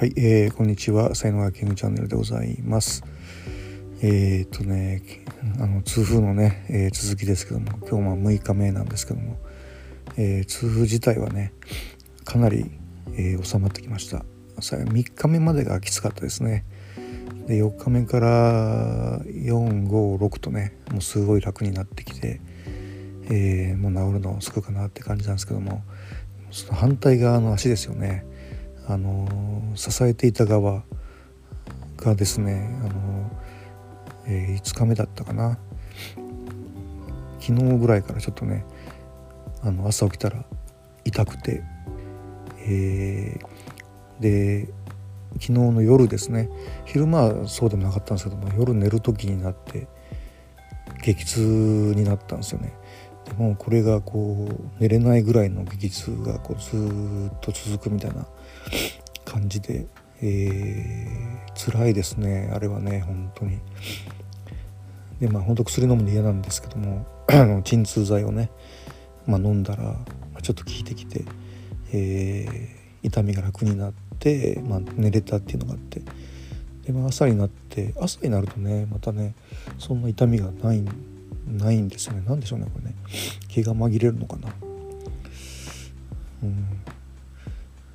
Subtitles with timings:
[0.00, 1.14] はい、えー、こんにちは。
[1.14, 3.04] 才能がキングチャンネルでございます。
[4.00, 5.02] えー、っとね、
[5.60, 9.36] あの痛風のね、えー、続きですけども、今日も6日目なんですけども、
[10.16, 11.52] えー、痛風自体はね、
[12.24, 12.70] かなり、
[13.12, 14.24] えー、収まってきました。
[14.56, 16.64] 3日目までがきつかったですね。
[17.46, 22.40] で4日目から456とねもうすごい楽になってきて、
[23.24, 25.82] えー、もう治るのすぐかなって感じなんですけども
[26.50, 28.24] その反対側の足ですよね
[28.86, 30.82] あの支えていた側
[31.96, 33.30] がですね、あの
[34.26, 35.58] えー、5日目だったかな。
[37.40, 38.64] 昨日ぐらいからちょっとね
[39.62, 40.44] あの朝起きたら
[41.04, 41.62] 痛くて、
[42.66, 44.68] えー、で
[45.34, 46.50] 昨日の夜ですね
[46.84, 49.88] 昼間はそうでもなかったんですけども夜寝る時になって
[51.02, 52.74] 激痛になったんですよね。
[53.30, 56.76] でもこれがこう寝れないぐらいの激痛がこうず
[57.28, 58.26] っと続くみたいな
[59.24, 59.86] 感じで、
[60.20, 63.58] えー、辛いですねあれはね本当に。
[65.20, 67.06] でまあ本当薬飲むの嫌なんですけども
[67.64, 68.50] 鎮痛剤をね、
[69.26, 69.94] まあ、飲んだら
[70.42, 71.24] ちょっと効いてきて、
[71.92, 76.00] えー、痛みが楽になって、まあ、寝れたっていうのがあって
[76.84, 79.34] で、まあ、朝になって朝になるとねまたね
[79.78, 80.88] そんな痛みがないん
[81.50, 82.22] ないんですよね。
[82.26, 82.94] 何でしょうねこれね。
[83.48, 84.48] 気が紛れるのかな。
[86.42, 86.80] うん。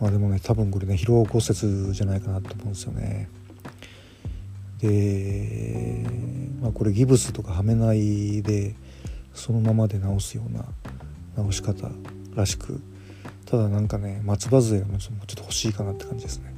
[0.00, 3.28] まあでもね多分これね疲労骨折じゃないかなと思うんですよね。
[4.80, 6.06] で、
[6.62, 8.76] まあ、これギブスとかはめないで
[9.34, 10.64] そのままで治すような
[11.50, 11.90] 治し方
[12.34, 12.80] らしく
[13.44, 16.54] ただなんかね松葉杖がもちょっと欲しいかなって感じですね。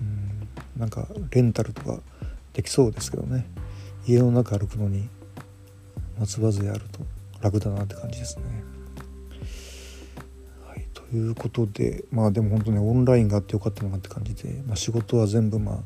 [0.00, 0.80] うん。
[0.80, 2.00] なんかレンタルとか
[2.52, 3.46] できそうですけどね。
[4.08, 5.08] 家の中歩くのに
[6.20, 7.00] 松葉杖あると
[7.40, 8.44] 楽だなって感じですね。
[10.66, 15.76] はい、ということでまあでも本当にオンラインがあってよかったなって感じで、まあ、仕事は全部まあ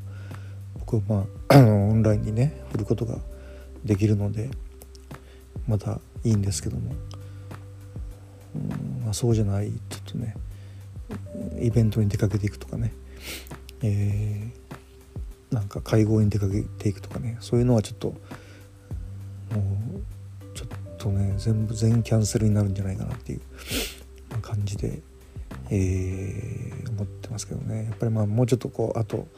[0.81, 3.19] 僕はまあオンラインにね振ることが
[3.84, 4.50] できるので
[5.69, 6.91] またいいんですけども、
[8.56, 10.37] うんまあ、そうじゃないちょっとね
[11.61, 12.93] イベントに出かけていくとかね、
[13.83, 17.37] えー、なんか会合に出かけていくとかね。
[17.41, 18.15] そういうのはちょっとも
[19.55, 20.13] う
[21.04, 23.41] とね全部全キャンセルになるんじゃないかなっていう
[24.41, 25.03] 感じで、
[25.70, 29.28] えー、思ってますけどねやっぱりまあもうちょっとこうあと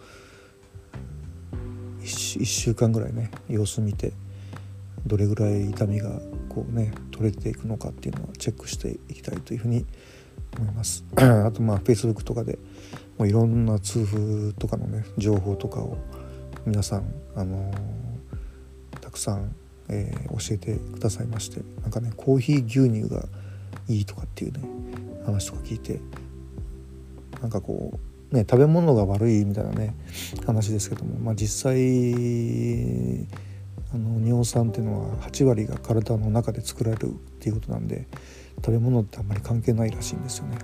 [2.02, 4.12] 1, 1週間ぐらいね様子見て
[5.06, 9.84] どれぐらい痛みがこうね取れていくのかっていうのはチェックしていきたいというふうに
[10.58, 11.04] 思います。
[11.16, 12.58] あとまあ Facebook とかで
[13.18, 15.98] もういろんな痛風とかのね情報とかを
[16.64, 19.54] 皆さんあのー、たくさん
[19.88, 23.24] えー、教えてくださいましてなんかねコーヒー牛乳が
[23.88, 24.60] いいとかっていうね
[25.24, 26.00] 話とか聞いて
[27.40, 27.98] なんかこ
[28.32, 29.94] うね食べ物が悪いみたいなね
[30.46, 33.26] 話ですけども、まあ、実際
[33.94, 38.06] あの尿酸っていうのは8割が体の中で作られるっていうことなんで
[38.56, 40.58] 食べ物ってあんまり関係ないらしいんですよね。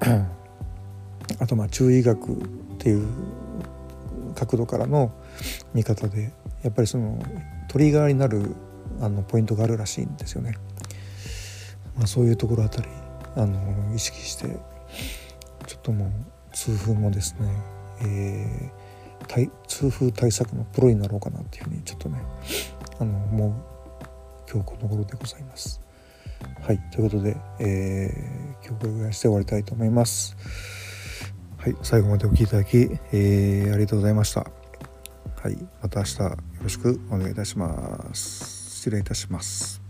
[1.40, 2.36] あとまあ中医学っ
[2.78, 3.06] ていう
[4.34, 5.12] 角度からの
[5.72, 6.32] 見方で
[6.62, 7.18] やっぱりその
[7.74, 8.54] トリガーになる
[9.00, 10.56] あのポイントがあるらしいんですよね。
[11.96, 12.88] まあ、そういうところあたり
[13.34, 14.46] あの意識して
[15.66, 16.10] ちょっともう
[16.52, 17.48] 痛風もですね、
[18.02, 22.22] えー、痛風対策のプロになろうかなっていうふうにちょっとね
[23.00, 23.52] あの思う
[24.48, 25.80] 今日この頃でございます。
[26.62, 30.36] はいということで、えー、今日これぐらいして終わりたいと思います。
[31.58, 32.76] はい、最後までお聴きいただき、
[33.12, 34.63] えー、ありがとうございました。
[35.44, 38.76] はい、また明日よろしくお願いいたします。
[38.76, 39.83] 失礼いたします。